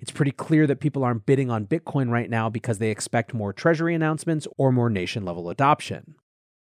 [0.00, 3.52] It's pretty clear that people aren't bidding on Bitcoin right now because they expect more
[3.52, 6.14] treasury announcements or more nation level adoption.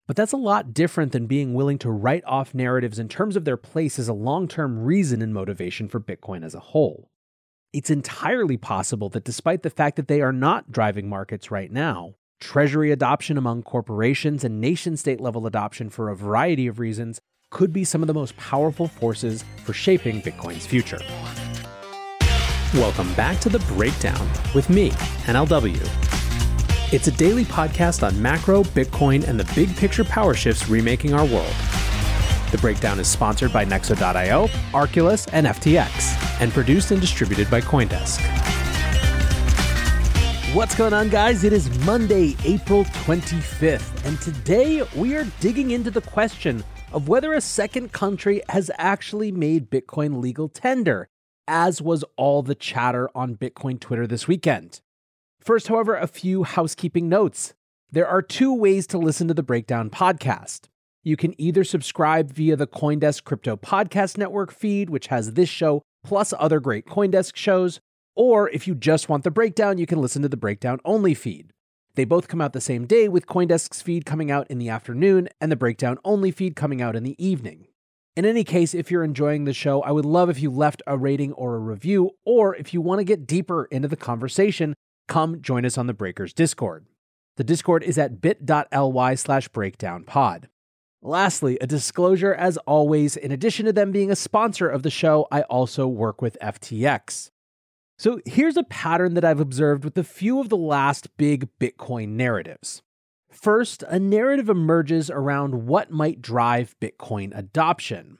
[0.08, 3.44] But that's a lot different than being willing to write off narratives in terms of
[3.44, 7.10] their place as a long term reason and motivation for Bitcoin as a whole.
[7.72, 12.14] It's entirely possible that despite the fact that they are not driving markets right now,
[12.40, 17.20] treasury adoption among corporations and nation state level adoption for a variety of reasons
[17.50, 21.00] could be some of the most powerful forces for shaping Bitcoin's future.
[22.74, 24.90] Welcome back to The Breakdown with me,
[25.24, 25.80] NLW.
[26.92, 31.24] It's a daily podcast on macro, Bitcoin, and the big picture power shifts remaking our
[31.24, 31.54] world.
[32.50, 38.20] The breakdown is sponsored by Nexo.io, Arculus, and FTX, and produced and distributed by Coindesk.
[40.54, 41.44] What's going on, guys?
[41.44, 47.32] It is Monday, April 25th, and today we are digging into the question of whether
[47.32, 51.08] a second country has actually made Bitcoin legal tender,
[51.48, 54.80] as was all the chatter on Bitcoin Twitter this weekend.
[55.40, 57.54] First, however, a few housekeeping notes.
[57.90, 60.68] There are two ways to listen to the Breakdown podcast.
[61.02, 65.82] You can either subscribe via the Coindesk Crypto Podcast Network feed, which has this show
[66.04, 67.80] plus other great Coindesk shows,
[68.14, 71.52] or if you just want the breakdown, you can listen to the breakdown only feed.
[71.94, 75.28] They both come out the same day, with Coindesk's feed coming out in the afternoon
[75.40, 77.67] and the breakdown only feed coming out in the evening.
[78.18, 80.98] In any case, if you're enjoying the show, I would love if you left a
[80.98, 84.74] rating or a review, or if you want to get deeper into the conversation,
[85.06, 86.86] come join us on the Breakers Discord.
[87.36, 90.46] The Discord is at bit.ly slash breakdownpod.
[91.00, 95.28] Lastly, a disclosure as always, in addition to them being a sponsor of the show,
[95.30, 97.30] I also work with FTX.
[98.00, 102.16] So here's a pattern that I've observed with a few of the last big Bitcoin
[102.16, 102.82] narratives.
[103.30, 108.18] First, a narrative emerges around what might drive Bitcoin adoption.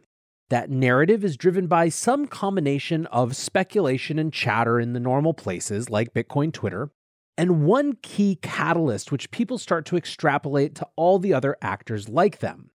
[0.51, 5.91] That narrative is driven by some combination of speculation and chatter in the normal places
[5.91, 6.91] like Bitcoin Twitter,
[7.37, 12.39] and one key catalyst which people start to extrapolate to all the other actors like
[12.39, 12.71] them.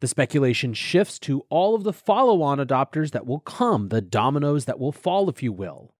[0.00, 4.66] The speculation shifts to all of the follow on adopters that will come, the dominoes
[4.66, 5.94] that will fall, if you will.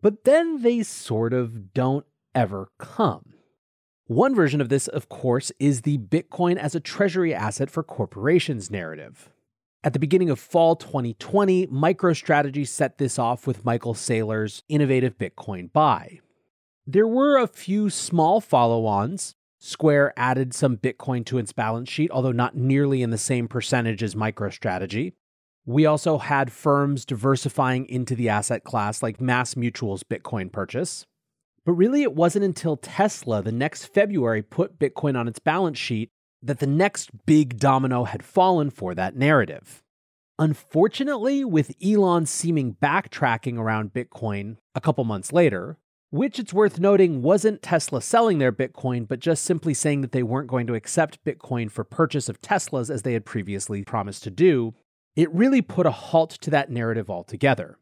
[0.00, 3.34] But then they sort of don't ever come.
[4.08, 8.70] One version of this, of course, is the Bitcoin as a treasury asset for corporations
[8.70, 9.28] narrative.
[9.84, 15.70] At the beginning of fall 2020, MicroStrategy set this off with Michael Saylor's innovative Bitcoin
[15.70, 16.20] buy.
[16.86, 19.34] There were a few small follow ons.
[19.58, 24.02] Square added some Bitcoin to its balance sheet, although not nearly in the same percentage
[24.02, 25.12] as MicroStrategy.
[25.66, 31.04] We also had firms diversifying into the asset class, like Mass Mutual's Bitcoin purchase.
[31.68, 36.08] But really, it wasn't until Tesla the next February put Bitcoin on its balance sheet
[36.40, 39.82] that the next big domino had fallen for that narrative.
[40.38, 45.76] Unfortunately, with Elon seeming backtracking around Bitcoin a couple months later,
[46.08, 50.22] which it's worth noting wasn't Tesla selling their Bitcoin, but just simply saying that they
[50.22, 54.30] weren't going to accept Bitcoin for purchase of Teslas as they had previously promised to
[54.30, 54.72] do,
[55.16, 57.78] it really put a halt to that narrative altogether.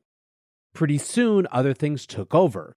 [0.74, 2.74] Pretty soon, other things took over.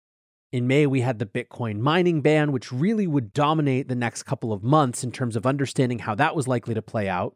[0.51, 4.51] In May, we had the Bitcoin mining ban, which really would dominate the next couple
[4.51, 7.35] of months in terms of understanding how that was likely to play out.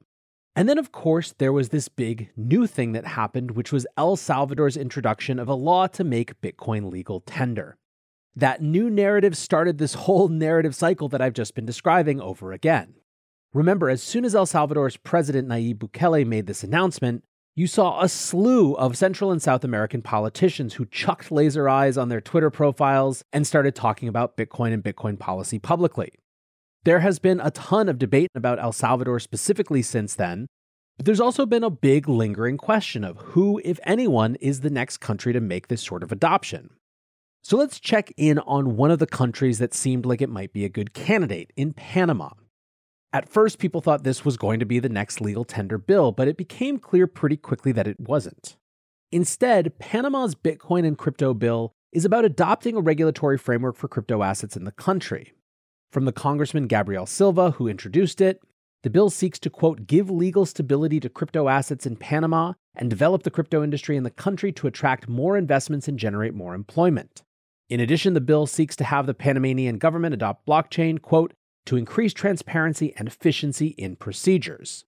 [0.55, 4.15] And then, of course, there was this big new thing that happened, which was El
[4.15, 7.77] Salvador's introduction of a law to make Bitcoin legal tender.
[8.35, 12.95] That new narrative started this whole narrative cycle that I've just been describing over again.
[13.53, 17.23] Remember, as soon as El Salvador's president Nayib Bukele made this announcement,
[17.55, 22.09] you saw a slew of Central and South American politicians who chucked laser eyes on
[22.09, 26.13] their Twitter profiles and started talking about Bitcoin and Bitcoin policy publicly.
[26.83, 30.47] There has been a ton of debate about El Salvador specifically since then,
[30.97, 34.97] but there's also been a big lingering question of who, if anyone, is the next
[34.97, 36.71] country to make this sort of adoption.
[37.43, 40.65] So let's check in on one of the countries that seemed like it might be
[40.65, 42.31] a good candidate in Panama.
[43.13, 46.27] At first, people thought this was going to be the next legal tender bill, but
[46.27, 48.57] it became clear pretty quickly that it wasn't.
[49.11, 54.57] Instead, Panama's Bitcoin and crypto bill is about adopting a regulatory framework for crypto assets
[54.57, 55.33] in the country.
[55.91, 58.41] From the Congressman Gabriel Silva, who introduced it,
[58.81, 63.21] the bill seeks to, quote, give legal stability to crypto assets in Panama and develop
[63.21, 67.21] the crypto industry in the country to attract more investments and generate more employment.
[67.69, 71.33] In addition, the bill seeks to have the Panamanian government adopt blockchain, quote,
[71.65, 74.85] to increase transparency and efficiency in procedures.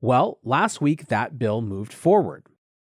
[0.00, 2.46] Well, last week that bill moved forward.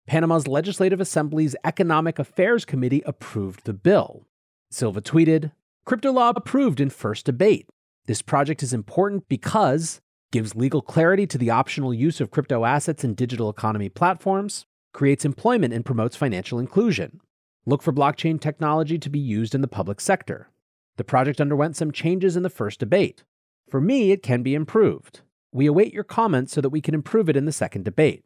[0.08, 4.26] Panama's Legislative Assembly's Economic Affairs Committee approved the bill.
[4.72, 5.52] Silva tweeted,
[5.86, 7.68] Crypto law approved in first debate.
[8.08, 10.02] This project is important because
[10.32, 15.26] gives legal clarity to the optional use of crypto assets in digital economy platforms, creates
[15.26, 17.22] employment and promotes financial inclusion.
[17.66, 20.50] Look for blockchain technology to be used in the public sector.
[20.98, 23.24] The project underwent some changes in the first debate.
[23.70, 25.22] For me, it can be improved.
[25.52, 28.24] We await your comments so that we can improve it in the second debate.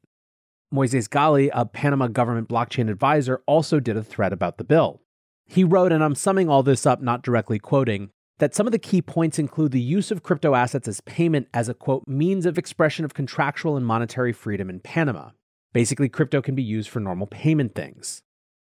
[0.73, 5.01] Moises Gali, a Panama government blockchain advisor, also did a thread about the bill.
[5.45, 8.09] He wrote, and I'm summing all this up, not directly quoting,
[8.39, 11.67] that some of the key points include the use of crypto assets as payment as
[11.67, 15.31] a quote means of expression of contractual and monetary freedom in Panama.
[15.73, 18.23] Basically, crypto can be used for normal payment things.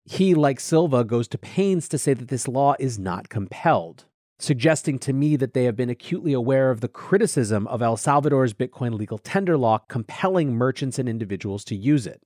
[0.05, 4.05] He, like Silva, goes to pains to say that this law is not compelled,
[4.39, 8.53] suggesting to me that they have been acutely aware of the criticism of El Salvador's
[8.53, 12.21] Bitcoin legal tender law compelling merchants and individuals to use it.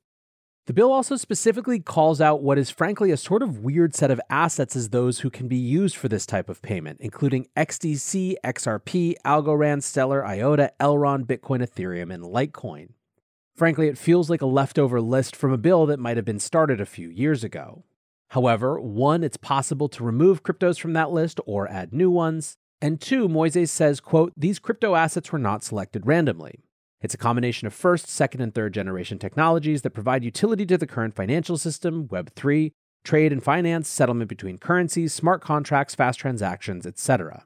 [0.67, 4.19] The bill also specifically calls out what is frankly a sort of weird set of
[4.31, 9.13] assets as those who can be used for this type of payment, including XDC, XRP,
[9.23, 12.94] Algorand, Stellar, IOTA, Elrond, Bitcoin, Ethereum, and Litecoin.
[13.55, 16.81] Frankly, it feels like a leftover list from a bill that might have been started
[16.81, 17.85] a few years ago.
[18.31, 22.57] However, one, it's possible to remove cryptos from that list or add new ones.
[22.81, 26.59] And two, Moises says, quote, these crypto assets were not selected randomly.
[26.99, 30.87] It's a combination of first, second, and third generation technologies that provide utility to the
[30.87, 32.73] current financial system, Web3,
[33.05, 37.45] trade and finance, settlement between currencies, smart contracts, fast transactions, etc.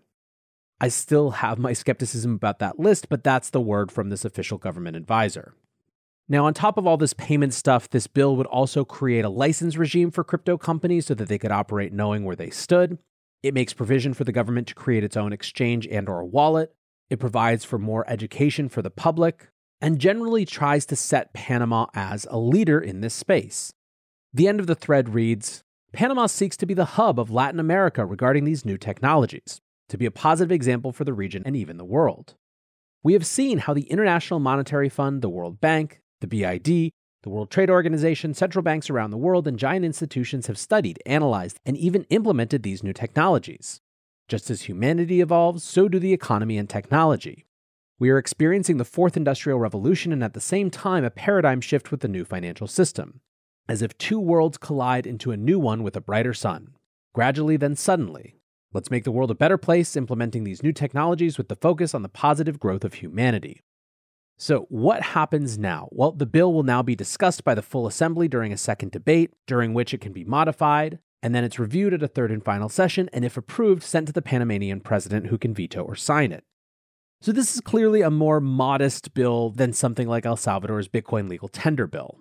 [0.82, 4.58] I still have my skepticism about that list, but that's the word from this official
[4.58, 5.54] government advisor.
[6.32, 9.78] Now, on top of all this payment stuff, this bill would also create a license
[9.78, 13.00] regime for crypto companies so that they could operate knowing where they stood.
[13.42, 16.76] It makes provision for the government to create its own exchange and or wallet.
[17.10, 19.50] It provides for more education for the public
[19.82, 23.74] and generally tries to set Panama as a leader in this space.
[24.32, 28.06] The end of the thread reads, Panama seeks to be the hub of Latin America
[28.06, 31.86] regarding these new technologies, to be a positive example for the region and even the
[31.86, 32.36] world.
[33.02, 37.52] We have seen how the International Monetary Fund, the World Bank, the BID, the World
[37.52, 42.06] Trade Organization, central banks around the world, and giant institutions have studied, analyzed, and even
[42.06, 43.82] implemented these new technologies.
[44.30, 47.46] Just as humanity evolves, so do the economy and technology.
[48.00, 51.92] We are experiencing the fourth industrial revolution and at the same time a paradigm shift
[51.92, 53.20] with the new financial system,
[53.68, 56.76] as if two worlds collide into a new one with a brighter sun.
[57.14, 58.36] Gradually, then suddenly.
[58.72, 62.04] Let's make the world a better place, implementing these new technologies with the focus on
[62.04, 63.62] the positive growth of humanity.
[64.42, 65.90] So, what happens now?
[65.92, 69.34] Well, the bill will now be discussed by the full assembly during a second debate,
[69.46, 72.70] during which it can be modified, and then it's reviewed at a third and final
[72.70, 76.46] session, and if approved, sent to the Panamanian president who can veto or sign it.
[77.20, 81.50] So, this is clearly a more modest bill than something like El Salvador's Bitcoin legal
[81.50, 82.18] tender bill.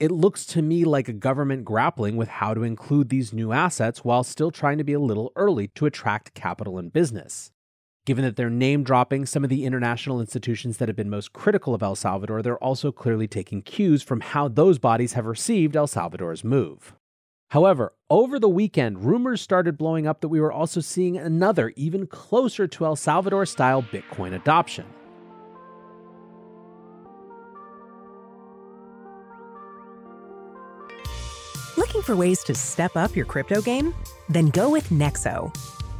[0.00, 4.04] It looks to me like a government grappling with how to include these new assets
[4.04, 7.52] while still trying to be a little early to attract capital and business.
[8.04, 11.72] Given that they're name dropping some of the international institutions that have been most critical
[11.72, 15.86] of El Salvador, they're also clearly taking cues from how those bodies have received El
[15.86, 16.94] Salvador's move.
[17.50, 22.08] However, over the weekend, rumors started blowing up that we were also seeing another, even
[22.08, 24.86] closer to El Salvador style Bitcoin adoption.
[31.76, 33.94] Looking for ways to step up your crypto game?
[34.28, 35.54] Then go with Nexo.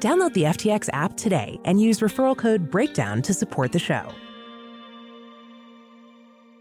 [0.00, 4.12] Download the FTX app today and use referral code BREAKDOWN to support the show.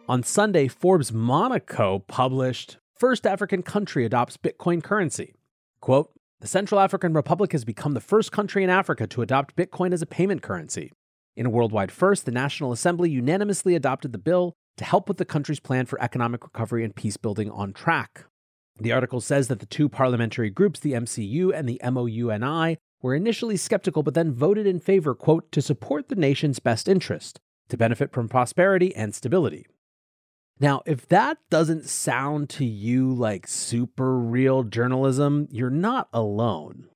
[0.07, 5.33] On Sunday, Forbes Monaco published First African Country Adopts Bitcoin Currency.
[5.81, 9.93] Quote, the Central African Republic has become the first country in Africa to adopt Bitcoin
[9.93, 10.91] as a payment currency.
[11.35, 15.25] In a worldwide first, the National Assembly unanimously adopted the bill to help with the
[15.25, 18.25] country's plan for economic recovery and peace building on track.
[18.79, 23.55] The article says that the two parliamentary groups, the MCU and the MOUNI, were initially
[23.55, 28.11] skeptical but then voted in favor, quote, to support the nation's best interest, to benefit
[28.11, 29.67] from prosperity and stability.
[30.59, 36.87] Now, if that doesn't sound to you like super real journalism, you're not alone.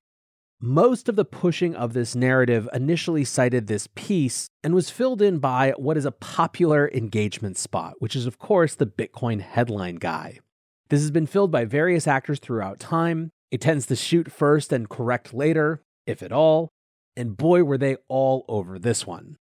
[0.60, 5.38] Most of the pushing of this narrative initially cited this piece and was filled in
[5.38, 10.40] by what is a popular engagement spot, which is, of course, the Bitcoin headline guy.
[10.88, 13.30] This has been filled by various actors throughout time.
[13.52, 16.70] It tends to shoot first and correct later, if at all,
[17.16, 19.36] and boy, were they all over this one.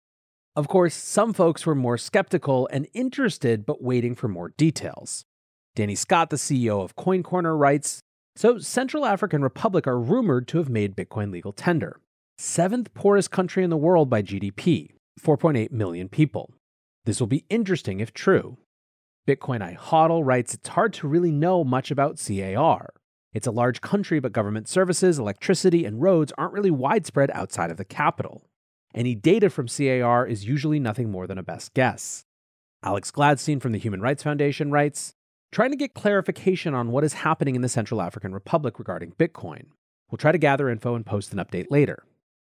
[0.55, 5.25] Of course, some folks were more skeptical and interested, but waiting for more details.
[5.75, 8.01] Danny Scott, the CEO of Coin Corner, writes
[8.37, 12.01] So, Central African Republic are rumored to have made Bitcoin legal tender.
[12.39, 16.55] Seventh poorest country in the world by GDP, 4.8 million people.
[17.05, 18.57] This will be interesting if true.
[19.29, 22.91] Bitcoin I HODL writes it's hard to really know much about CAR.
[23.37, 27.77] It's a large country, but government services, electricity, and roads aren't really widespread outside of
[27.77, 28.49] the capital.
[28.95, 32.25] Any data from CAR is usually nothing more than a best guess.
[32.83, 35.13] Alex Gladstein from the Human Rights Foundation writes
[35.53, 39.65] Trying to get clarification on what is happening in the Central African Republic regarding Bitcoin.
[40.11, 42.05] We'll try to gather info and post an update later.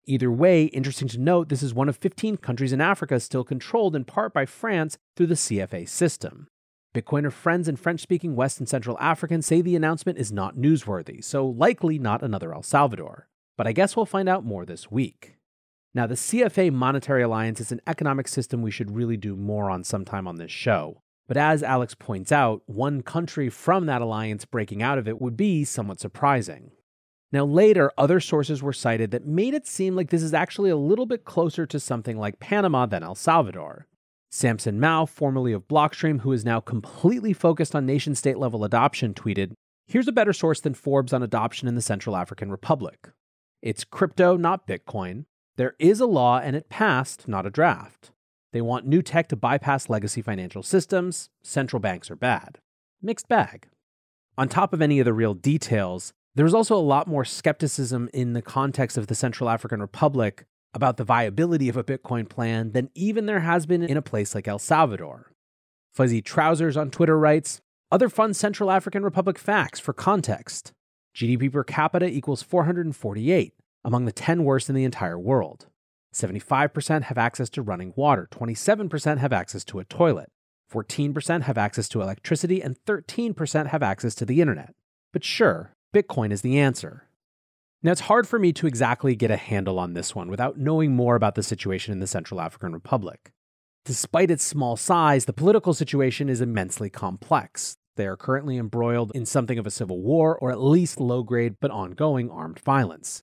[0.06, 3.94] Either way, interesting to note, this is one of 15 countries in Africa still controlled
[3.94, 6.49] in part by France through the CFA system.
[6.92, 11.23] Bitcoiner friends and French speaking West and Central Africans say the announcement is not newsworthy,
[11.23, 13.28] so likely not another El Salvador.
[13.56, 15.37] But I guess we'll find out more this week.
[15.94, 19.85] Now, the CFA Monetary Alliance is an economic system we should really do more on
[19.85, 21.00] sometime on this show.
[21.28, 25.37] But as Alex points out, one country from that alliance breaking out of it would
[25.37, 26.73] be somewhat surprising.
[27.30, 30.76] Now, later, other sources were cited that made it seem like this is actually a
[30.76, 33.87] little bit closer to something like Panama than El Salvador.
[34.30, 39.12] Samson Mow, formerly of Blockstream, who is now completely focused on nation state level adoption,
[39.12, 39.52] tweeted
[39.88, 43.10] Here's a better source than Forbes on adoption in the Central African Republic.
[43.60, 45.25] It's crypto, not Bitcoin.
[45.56, 48.12] There is a law and it passed, not a draft.
[48.52, 51.28] They want new tech to bypass legacy financial systems.
[51.42, 52.58] Central banks are bad.
[53.02, 53.68] Mixed bag.
[54.38, 58.08] On top of any of the real details, there was also a lot more skepticism
[58.14, 62.72] in the context of the Central African Republic about the viability of a Bitcoin plan
[62.72, 65.32] than even there has been in a place like El Salvador.
[65.92, 67.60] Fuzzy Trousers on Twitter writes
[67.90, 70.72] Other fun Central African Republic facts for context
[71.14, 75.66] GDP per capita equals 448 among the 10 worst in the entire world.
[76.14, 80.30] 75% have access to running water, 27% have access to a toilet,
[80.72, 84.74] 14% have access to electricity, and 13% have access to the internet.
[85.12, 87.06] But sure, Bitcoin is the answer.
[87.82, 90.94] Now, it's hard for me to exactly get a handle on this one without knowing
[90.94, 93.32] more about the situation in the Central African Republic.
[93.87, 97.78] Despite its small size, the political situation is immensely complex.
[97.96, 101.56] They are currently embroiled in something of a civil war, or at least low grade
[101.58, 103.22] but ongoing armed violence.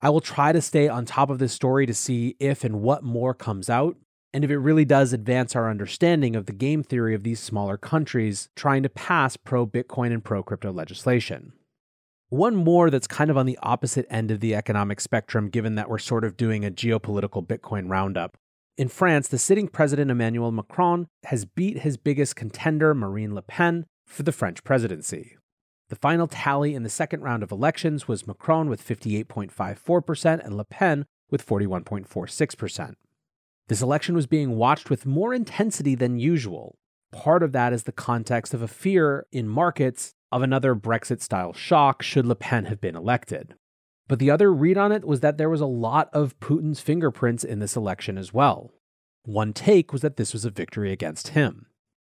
[0.00, 3.04] I will try to stay on top of this story to see if and what
[3.04, 3.96] more comes out,
[4.32, 7.76] and if it really does advance our understanding of the game theory of these smaller
[7.76, 11.52] countries trying to pass pro Bitcoin and pro crypto legislation.
[12.30, 15.90] One more that's kind of on the opposite end of the economic spectrum, given that
[15.90, 18.36] we're sort of doing a geopolitical Bitcoin roundup.
[18.78, 23.84] In France, the sitting president Emmanuel Macron has beat his biggest contender, Marine Le Pen,
[24.06, 25.36] for the French presidency.
[25.88, 30.64] The final tally in the second round of elections was Macron with 58.54% and Le
[30.64, 32.94] Pen with 41.46%.
[33.66, 36.78] This election was being watched with more intensity than usual.
[37.10, 41.52] Part of that is the context of a fear in markets of another Brexit style
[41.52, 43.54] shock should Le Pen have been elected.
[44.08, 47.44] But the other read on it was that there was a lot of Putin's fingerprints
[47.44, 48.72] in this election as well.
[49.24, 51.66] One take was that this was a victory against him.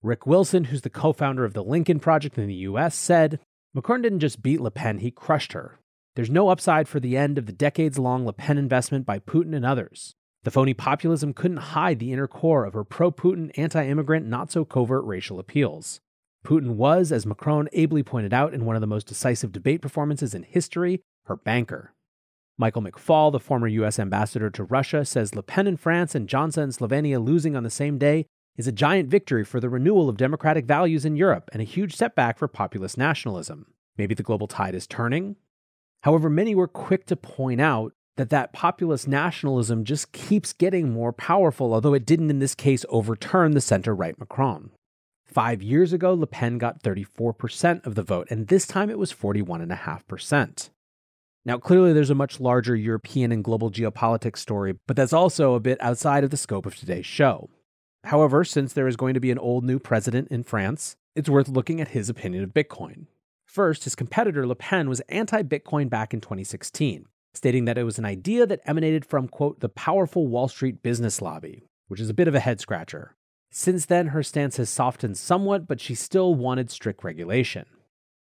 [0.03, 3.41] Rick Wilson, who's the co founder of the Lincoln Project in the US, said
[3.73, 5.79] Macron didn't just beat Le Pen, he crushed her.
[6.17, 9.55] There's no upside for the end of the decades long Le Pen investment by Putin
[9.55, 10.15] and others.
[10.45, 14.53] The phony populism couldn't hide the inner core of her pro Putin, anti immigrant, not
[14.53, 16.01] so covert racial appeals.
[16.45, 20.35] Putin was, as Macron ably pointed out in one of the most decisive debate performances
[20.35, 21.95] in history, her banker.
[22.57, 23.99] Michael McFaul, the former U.S.
[23.99, 27.71] ambassador to Russia, says Le Pen in France and Johnson in Slovenia losing on the
[27.71, 31.61] same day is a giant victory for the renewal of democratic values in Europe and
[31.61, 33.67] a huge setback for populist nationalism.
[33.97, 35.37] Maybe the global tide is turning?
[36.03, 41.13] However, many were quick to point out that that populist nationalism just keeps getting more
[41.13, 44.71] powerful, although it didn't in this case overturn the center right Macron.
[45.35, 49.13] Five years ago, Le Pen got 34% of the vote, and this time it was
[49.13, 50.71] 41.5%.
[51.45, 55.61] Now, clearly, there's a much larger European and global geopolitics story, but that's also a
[55.61, 57.51] bit outside of the scope of today's show.
[58.05, 61.49] However, since there is going to be an old new president in France, it's worth
[61.49, 63.07] looking at his opinion of Bitcoin.
[63.45, 67.99] First, his competitor Le Pen was anti Bitcoin back in 2016 stating that it was
[67.99, 72.15] an idea that emanated from, quote, the powerful Wall Street business lobby, which is a
[72.15, 73.17] bit of a head scratcher.
[73.57, 77.67] Since then, her stance has softened somewhat, but she still wanted strict regulation.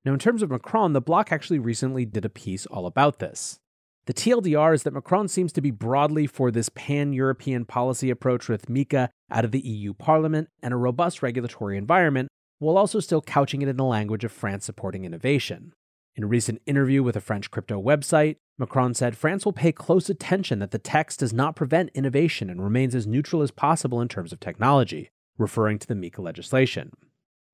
[0.04, 3.60] Now, in terms of Macron, the Block actually recently did a piece all about this.
[4.08, 8.50] The TLDR is that Macron seems to be broadly for this pan European policy approach
[8.50, 13.22] with MiCA out of the EU Parliament and a robust regulatory environment, while also still
[13.22, 15.74] couching it in the language of France supporting innovation.
[16.16, 20.10] In a recent interview with a French crypto website, Macron said France will pay close
[20.10, 24.08] attention that the text does not prevent innovation and remains as neutral as possible in
[24.08, 26.92] terms of technology, referring to the MiCA legislation.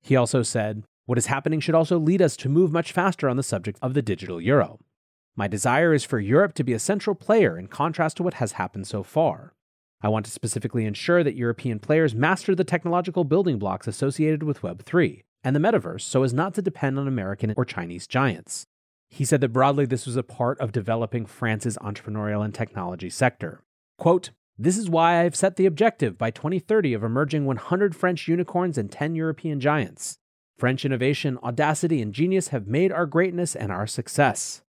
[0.01, 3.37] He also said, What is happening should also lead us to move much faster on
[3.37, 4.79] the subject of the digital euro.
[5.35, 8.53] My desire is for Europe to be a central player in contrast to what has
[8.53, 9.53] happened so far.
[10.01, 14.61] I want to specifically ensure that European players master the technological building blocks associated with
[14.61, 18.65] Web3 and the metaverse so as not to depend on American or Chinese giants.
[19.09, 23.61] He said that broadly this was a part of developing France's entrepreneurial and technology sector.
[23.97, 28.27] Quote, this is why I have set the objective by 2030 of emerging 100 French
[28.27, 30.17] unicorns and 10 European giants.
[30.57, 34.61] French innovation, audacity, and genius have made our greatness and our success.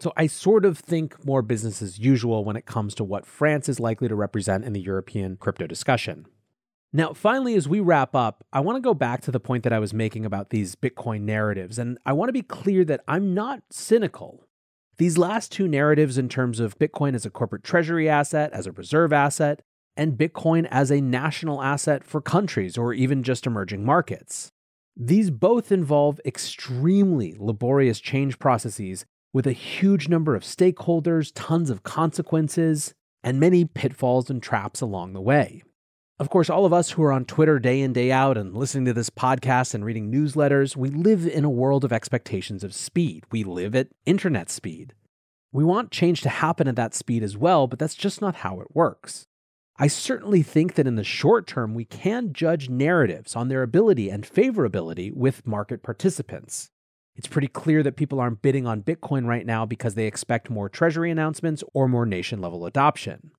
[0.00, 3.68] So I sort of think more business as usual when it comes to what France
[3.68, 6.26] is likely to represent in the European crypto discussion.
[6.92, 9.72] Now, finally, as we wrap up, I want to go back to the point that
[9.72, 11.78] I was making about these Bitcoin narratives.
[11.78, 14.46] And I want to be clear that I'm not cynical.
[14.96, 18.72] These last two narratives, in terms of Bitcoin as a corporate treasury asset, as a
[18.72, 19.60] reserve asset,
[19.96, 24.50] and Bitcoin as a national asset for countries or even just emerging markets.
[24.96, 31.82] These both involve extremely laborious change processes with a huge number of stakeholders, tons of
[31.82, 35.62] consequences, and many pitfalls and traps along the way.
[36.16, 38.84] Of course, all of us who are on Twitter day in, day out and listening
[38.84, 43.24] to this podcast and reading newsletters, we live in a world of expectations of speed.
[43.32, 44.94] We live at internet speed.
[45.50, 48.60] We want change to happen at that speed as well, but that's just not how
[48.60, 49.26] it works.
[49.76, 54.08] I certainly think that in the short term, we can judge narratives on their ability
[54.08, 56.70] and favorability with market participants.
[57.16, 60.68] It's pretty clear that people aren't bidding on Bitcoin right now because they expect more
[60.68, 63.32] treasury announcements or more nation level adoption.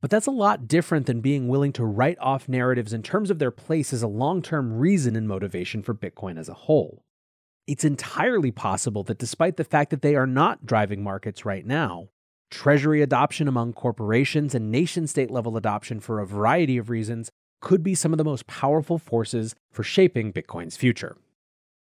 [0.00, 3.38] But that's a lot different than being willing to write off narratives in terms of
[3.38, 7.04] their place as a long term reason and motivation for Bitcoin as a whole.
[7.66, 12.08] It's entirely possible that despite the fact that they are not driving markets right now,
[12.50, 17.82] treasury adoption among corporations and nation state level adoption for a variety of reasons could
[17.82, 21.16] be some of the most powerful forces for shaping Bitcoin's future.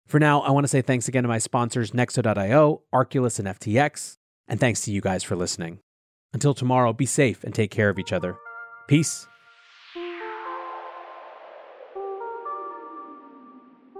[0.06, 4.16] For now, I want to say thanks again to my sponsors Nexo.io, Arculus, and FTX,
[4.48, 5.80] and thanks to you guys for listening.
[6.32, 8.36] Until tomorrow, be safe and take care of each other.
[8.86, 9.26] Peace.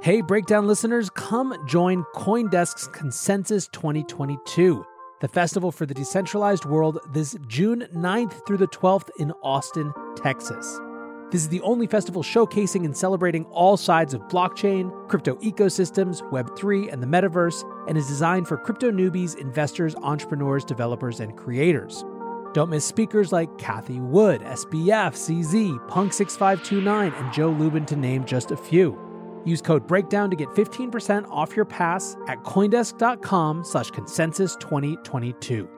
[0.01, 4.85] Hey, Breakdown listeners, come join Coindesk's Consensus 2022,
[5.21, 10.81] the festival for the decentralized world, this June 9th through the 12th in Austin, Texas.
[11.31, 16.91] This is the only festival showcasing and celebrating all sides of blockchain, crypto ecosystems, Web3,
[16.91, 22.03] and the metaverse, and is designed for crypto newbies, investors, entrepreneurs, developers, and creators.
[22.59, 28.51] Don't miss speakers like Cathie Wood, SBF, CZ, Punk6529, and Joe Lubin to name just
[28.51, 28.99] a few.
[29.45, 35.78] Use code BREAKDOWN to get 15% off your pass at Coindesk.com slash consensus 2022.